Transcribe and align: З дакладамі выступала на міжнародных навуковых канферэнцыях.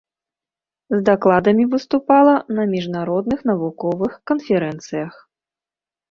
З 0.91 0.99
дакладамі 1.09 1.65
выступала 1.73 2.33
на 2.59 2.65
міжнародных 2.71 3.39
навуковых 3.51 4.11
канферэнцыях. 4.31 5.13